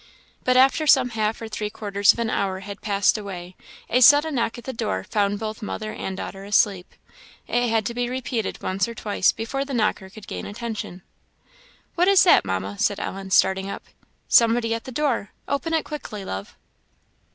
[0.43, 3.55] But after some half or three quarters of an hour had passed away,
[3.87, 6.95] a sudden knock at the door found both mother and daughter asleep;
[7.47, 11.03] it had to be repeated once or twice before the knocker could gain attention.
[11.93, 13.83] "What is that, Mamma?" said Ellen, starting up.
[14.27, 15.29] "Somebody at the door.
[15.47, 16.57] Open it quickly, love."